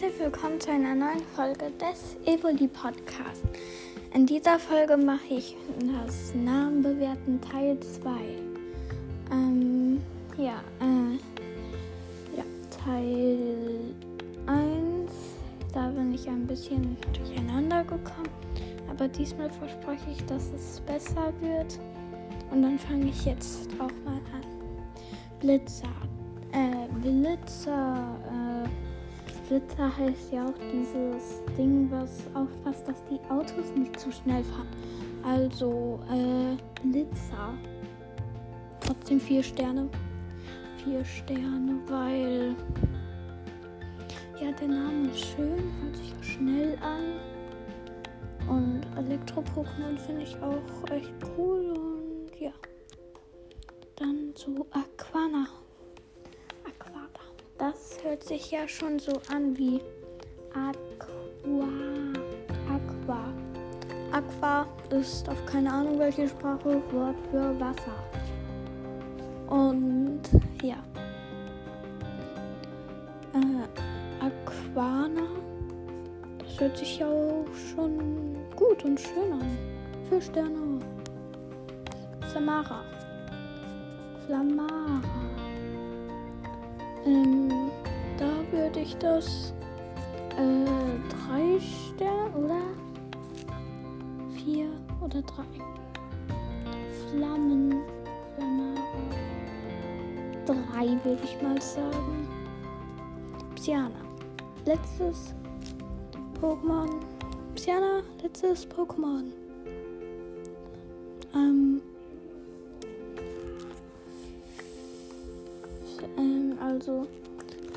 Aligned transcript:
herzlich 0.00 0.20
willkommen 0.20 0.58
zu 0.58 0.70
einer 0.70 0.94
neuen 0.94 1.22
Folge 1.36 1.70
des 1.78 2.16
Evoli 2.24 2.68
Podcast. 2.68 3.42
In 4.14 4.24
dieser 4.24 4.58
Folge 4.58 4.96
mache 4.96 5.34
ich 5.34 5.56
das 5.78 6.34
Namenbewerten 6.34 7.38
Teil 7.42 7.78
2. 7.80 8.10
Ähm, 9.30 10.00
ja, 10.38 10.62
äh, 10.80 11.16
ja, 12.34 12.44
Teil 12.82 13.94
1, 14.46 15.12
da 15.74 15.88
bin 15.88 16.14
ich 16.14 16.26
ein 16.26 16.46
bisschen 16.46 16.96
durcheinander 17.12 17.82
gekommen, 17.82 18.30
aber 18.88 19.06
diesmal 19.06 19.50
verspreche 19.50 20.12
ich, 20.12 20.24
dass 20.24 20.50
es 20.54 20.80
besser 20.80 21.30
wird. 21.40 21.78
Und 22.50 22.62
dann 22.62 22.78
fange 22.78 23.10
ich 23.10 23.26
jetzt 23.26 23.68
auch 23.74 23.92
mal 24.06 24.20
an. 24.32 24.46
Blitzer. 25.40 25.92
Äh, 26.52 26.88
Blitzer. 27.02 28.18
Äh, 28.64 28.89
Blitzer 29.50 29.96
heißt 29.96 30.32
ja 30.32 30.44
auch 30.44 30.54
dieses 30.72 31.42
Ding, 31.58 31.90
was 31.90 32.22
aufpasst, 32.34 32.86
dass 32.86 33.04
die 33.06 33.18
Autos 33.30 33.74
nicht 33.74 33.98
zu 33.98 34.12
schnell 34.12 34.44
fahren. 34.44 34.68
Also, 35.24 35.98
äh, 36.08 36.56
Blitzer. 36.86 37.58
Trotzdem 38.78 39.18
vier 39.18 39.42
Sterne. 39.42 39.88
Vier 40.84 41.04
Sterne, 41.04 41.80
weil. 41.88 42.54
Ja, 44.40 44.52
der 44.52 44.68
Name 44.68 45.08
ist 45.08 45.18
schön, 45.18 45.64
hört 45.82 45.96
sich 45.96 46.14
schnell 46.22 46.78
an. 46.80 47.18
Und 48.48 48.82
Elektro-Pokémon 48.96 49.98
finde 49.98 50.22
ich 50.22 50.36
auch 50.40 50.92
echt 50.92 51.12
cool 51.36 51.72
und 51.72 52.40
ja. 52.40 52.52
Dann 53.96 54.32
zu. 54.36 54.64
Aquana. 54.70 55.48
Hört 58.02 58.24
sich 58.24 58.50
ja 58.50 58.66
schon 58.66 58.98
so 58.98 59.12
an 59.30 59.56
wie 59.58 59.78
Aqua. 60.54 61.68
Aqua. 62.66 63.24
Aqua 64.10 64.66
ist 64.88 65.28
auf 65.28 65.44
keine 65.44 65.70
Ahnung 65.70 65.98
welche 65.98 66.26
Sprache 66.26 66.82
Wort 66.92 67.16
für 67.30 67.60
Wasser. 67.60 67.98
Und 69.48 70.22
ja. 70.62 70.76
Äh, 73.34 74.24
Aquana. 74.24 75.28
Das 76.38 76.58
hört 76.58 76.78
sich 76.78 77.00
ja 77.00 77.06
auch 77.06 77.44
schon 77.74 78.34
gut 78.56 78.82
und 78.82 78.98
schön 78.98 79.32
an. 79.32 79.58
Vier 80.08 80.22
Sterne. 80.22 80.78
Samara. 82.32 82.82
Flamara. 84.26 85.29
Das 89.00 89.52
äh, 90.36 90.64
drei 91.08 91.58
Sterne 91.60 92.36
oder 92.36 92.60
vier 94.36 94.68
oder 95.00 95.22
drei. 95.22 95.44
Flammen. 97.10 97.80
Drei 100.46 100.86
würde 101.04 101.22
ich 101.22 101.40
mal 101.42 101.60
sagen. 101.60 102.26
Psyana. 103.54 104.00
Letztes 104.64 105.34
Pokémon. 106.40 106.88
Psyana, 107.54 108.02
letztes 108.22 108.66
Pokémon. 108.66 109.24
Ähm, 111.34 111.80
ähm, 116.16 116.58
also, 116.60 117.06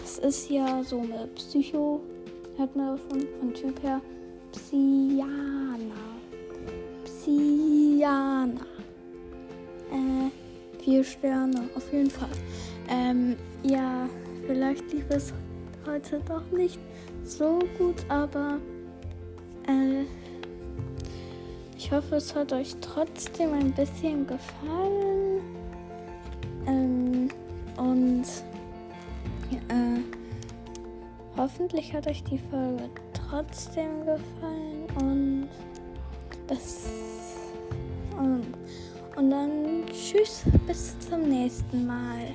es 0.04 0.18
ist 0.20 0.50
ja 0.50 0.84
so 0.84 1.00
eine 1.00 1.28
Psycho, 1.36 2.02
hört 2.58 2.76
man 2.76 2.98
schon 2.98 3.28
von 3.40 3.54
Typ 3.54 3.82
her. 3.82 4.02
Psyana. 4.52 5.30
Psyana. 7.06 8.66
Äh, 9.92 10.84
vier 10.84 11.04
Sterne, 11.04 11.70
auf 11.76 11.92
jeden 11.92 12.10
Fall. 12.10 12.30
Ähm, 12.90 13.38
ja, 13.64 14.10
vielleicht 14.46 14.92
lief 14.92 15.06
es 15.10 15.34
heute 15.88 16.22
doch 16.28 16.46
nicht 16.52 16.80
so 17.24 17.60
gut, 17.78 18.04
aber 18.10 18.60
äh, 19.68 20.04
ich 21.78 21.92
hoffe, 21.92 22.16
es 22.16 22.36
hat 22.36 22.52
euch 22.52 22.76
trotzdem 22.82 23.54
ein 23.54 23.72
bisschen 23.72 24.28
gefallen. 24.28 25.53
hoffentlich 31.44 31.94
hat 31.94 32.08
euch 32.08 32.24
die 32.24 32.38
Folge 32.38 32.90
trotzdem 33.12 34.06
gefallen 34.06 34.88
und 35.02 35.50
das 36.48 36.88
und, 38.18 38.46
und 39.18 39.30
dann 39.30 39.86
tschüss 39.88 40.44
bis 40.66 40.98
zum 41.00 41.24
nächsten 41.24 41.86
Mal. 41.86 42.30